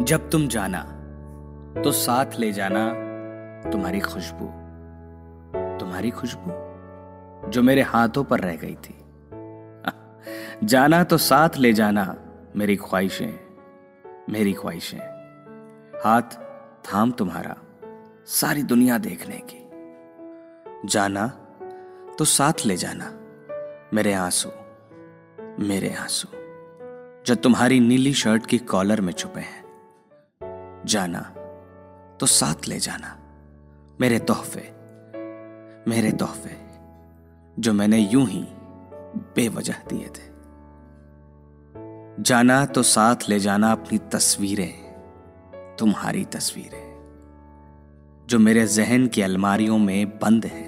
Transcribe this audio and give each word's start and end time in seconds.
जब 0.00 0.30
तुम 0.30 0.48
जाना 0.48 0.82
तो 1.82 1.92
साथ 1.92 2.26
ले 2.38 2.52
जाना 2.52 2.92
तुम्हारी 3.70 4.00
खुशबू। 4.00 4.46
तुम्हारी 5.78 6.10
खुशबू, 6.10 6.50
जो 7.50 7.62
मेरे 7.62 7.82
हाथों 7.82 8.24
पर 8.24 8.40
रह 8.40 8.56
गई 8.56 8.74
थी। 8.74 9.04
जाना 10.66 11.04
तो 11.04 11.16
साथ 11.16 11.48
ले 11.56 11.72
जाना 11.72 12.16
मेरी 12.56 12.76
ख्वाहिशें 12.76 13.40
मेरी 14.30 14.52
ख्वाहिशें। 14.52 14.98
हाथ 16.04 16.22
थाम 16.84 17.10
तुम्हारा, 17.10 17.56
सारी 18.26 18.62
दुनिया 18.62 18.98
देखने 18.98 19.42
की। 19.50 19.70
जाना 20.88 21.26
तो 22.18 22.24
साथ 22.24 22.52
ले 22.66 22.76
जाना 22.76 23.12
मेरे 23.94 24.12
आँसू 24.12 24.50
मेरे 25.58 25.94
आँसू, 25.94 26.28
जो 27.26 27.34
तुम्हारी 27.34 27.80
नीली 27.80 28.12
शर्ट 28.12 28.46
की 28.46 28.58
कॉलर 28.58 29.00
में 29.00 29.12
छुपे 29.12 29.40
हैं। 29.40 29.59
जाना 30.90 31.20
तो 32.20 32.26
साथ 32.26 32.68
ले 32.68 32.78
जाना। 32.78 33.16
मेरे 34.00 34.18
तोहफे 34.18 34.68
मेरे 35.88 36.10
तोहफे, 36.12 36.56
जो 37.58 37.72
मैंने 37.72 37.98
यूँ 37.98 38.26
ही 38.26 38.42
बेवजह 39.36 39.78
दिए 39.88 40.08
थे। 40.08 40.28
जाना 42.22 42.64
तो 42.66 42.82
साथ 42.82 43.28
ले 43.28 43.38
जाना 43.40 43.70
अपनी 43.72 43.98
तस्वीरें, 44.12 44.74
तुम्हारी 45.78 46.24
तस्वीरें, 46.24 46.88
जो 48.28 48.38
मेरे 48.38 48.66
जहन 48.66 49.06
की 49.08 49.22
अलमारियों 49.22 49.78
में 49.78 50.18
बंद 50.18 50.46
है। 50.46 50.66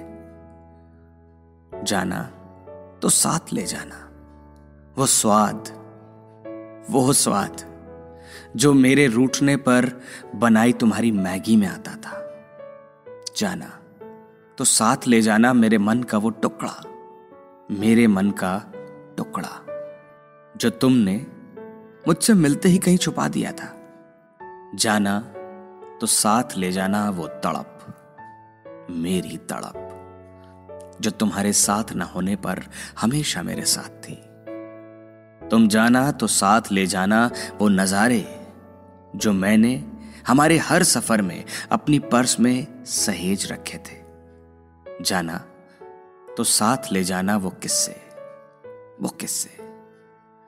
जाना 1.83 2.21
तो 3.01 3.09
साथ 3.09 3.53
ले 3.53 3.65
जाना, 3.65 3.99
वो 4.97 5.05
स्वाद 5.05 5.61
वो 6.89 7.13
स्वाद। 7.13 7.72
जो 8.55 8.73
मेरे 8.73 9.07
रूठने 9.07 9.55
पर 9.57 9.89
बनाई 10.35 10.73
तुम्हारी 10.73 11.11
मैगी 11.11 11.55
में 11.55 11.67
आता 11.67 11.95
था। 11.95 12.19
जाना 13.37 13.69
तो 14.57 14.63
साथ 14.63 15.07
ले 15.07 15.21
जाना 15.21 15.53
मेरे 15.53 15.77
मन 15.77 16.03
का 16.03 16.17
वो 16.17 16.29
टुकड़ा, 16.29 16.73
मेरे 17.71 18.07
मन 18.07 18.31
का 18.31 18.57
टुकड़ा, 19.17 19.49
जो 20.57 20.69
तुमने 20.69 21.15
मुझसे 22.07 22.33
मिलते 22.33 22.69
ही 22.69 22.77
कहीं 22.77 22.97
छुपा 22.97 23.27
दिया 23.27 23.51
था। 23.51 23.73
जाना 24.75 25.19
तो 26.01 26.07
साथ 26.07 26.57
ले 26.57 26.71
जाना 26.71 27.09
वो 27.09 27.27
तड़प, 27.27 27.79
मेरी 28.91 29.37
तड़प, 29.49 30.97
जो 31.01 31.11
तुम्हारे 31.11 31.53
साथ 31.53 31.93
न 31.95 32.01
होने 32.01 32.35
पर 32.35 32.63
हमेशा 32.99 33.41
मेरे 33.41 33.65
साथ 33.65 33.89
थी। 34.03 34.15
तुम 35.49 35.67
जाना 35.67 36.11
तो 36.11 36.27
साथ 36.27 36.71
ले 36.71 36.85
जाना 36.85 37.29
वो 37.59 37.69
नजारे 37.69 38.21
जो 39.15 39.33
मैंने 39.33 39.73
हमारे 40.27 40.57
हर 40.57 40.83
सफ़र 40.83 41.21
में 41.21 41.43
अपनी 41.71 41.99
पर्स 41.99 42.39
में 42.39 42.85
सहेज 42.85 43.51
रखे 43.51 43.77
थे। 43.77 44.01
जाना 45.01 45.37
तो 46.37 46.43
साथ 46.43 46.91
ले 46.91 47.03
जाना 47.03 47.37
वो 47.37 47.49
किस्से 47.49 47.95
वो 49.01 49.09
किस्से, 49.09 49.49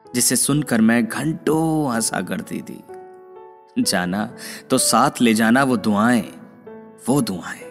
जिसे 0.06 0.36
सुनकर 0.36 0.82
मैं 0.82 1.06
घंटों 1.06 1.94
हंसा 1.94 2.22
करती 2.22 2.62
थी। 2.62 2.84
जाना 3.80 4.26
तो 4.70 4.78
साथ 4.78 5.22
ले 5.22 5.34
जाना 5.34 5.64
वो 5.64 5.78
दुआएँ 5.78 6.22
वो 7.08 7.22
दुआएँ, 7.22 7.64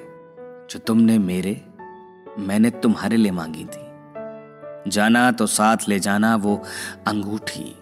जो 0.71 0.79
तुमने 0.79 1.19
मेरे, 1.19 1.61
मैंने 2.39 2.71
तुम्हारे 2.71 3.17
लिए 3.17 3.33
मांगी 3.33 3.65
थी। 3.65 4.91
जाना 4.91 5.31
तो 5.33 5.47
साथ 5.47 5.89
ले 5.89 5.99
जाना 6.01 6.37
वो 6.37 6.63
अंगूठी 7.07 7.77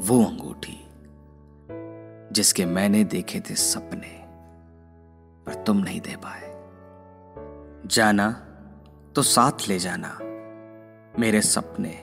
वो 0.00 0.24
अंगूठी। 0.24 0.87
जिसके 2.32 2.64
मैंने 2.66 3.02
देखे 3.06 3.40
थे 3.40 3.54
सपने, 3.54 4.14
पर 5.46 5.62
तुम 5.66 5.76
नहीं 5.76 6.00
दे 6.00 6.16
पाए। 6.16 6.46
जाना 7.86 8.30
तो 9.16 9.22
साथ 9.24 9.68
ले 9.68 9.78
जाना, 9.78 10.18
मेरे 11.18 11.40
सपने 11.42 11.94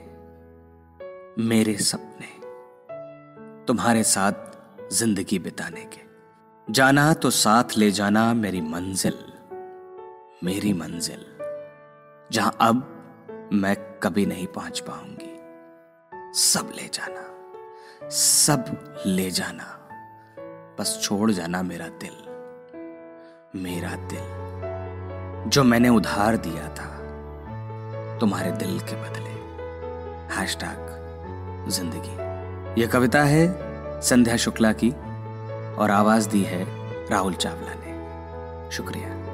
मेरे 1.39 1.75
सपने, 1.77 2.27
तुम्हारे 3.67 4.03
साथ 4.05 4.91
ज़िंदगी 4.91 5.39
बिताने 5.39 5.83
के। 5.85 6.03
जाना 6.67 7.13
तो 7.13 7.29
साथ 7.29 7.77
ले 7.77 7.89
जाना 7.91 8.33
मेरी 8.33 8.61
मंजिल 8.63 9.17
मेरी 10.43 10.73
मंजिल, 10.73 11.25
जहाँ 12.31 12.55
अब 12.61 13.49
मैं 13.53 13.75
कभी 13.99 14.25
नहीं 14.25 14.47
पहुँच 14.47 14.79
पाऊँगी। 14.79 15.33
सब 16.39 16.71
ले 16.75 16.87
जाना, 16.93 17.23
सब 18.09 18.65
ले 19.05 19.29
जाना। 19.31 19.67
बस 20.79 20.99
छोड़ 21.01 21.31
जाना 21.31 21.63
मेरा 21.63 21.87
दिल 21.87 22.25
मेरा 23.61 23.89
दिल। 23.95 24.45
जो 25.49 25.63
मैंने 25.63 25.89
उधार 25.89 26.37
दिया 26.37 26.69
था, 26.69 26.99
तुम्हारे 28.17 28.51
दिल 28.51 28.79
के 28.79 28.95
बदले। 28.95 29.29
हैश 29.29 30.39
हैशटैग 30.39 31.65
ज़िंदगी। 31.69 32.25
यह 32.81 32.87
कविता 32.87 33.23
है 33.23 33.55
संध्या 34.01 34.37
शुक्ला 34.37 34.71
की, 34.71 34.91
और 35.75 35.91
आवाज़ 35.91 36.29
दी 36.29 36.41
है 36.41 36.65
राहुल 37.09 37.33
चावला 37.33 37.73
ने। 37.75 37.85
शुक्रिया। 38.71 39.24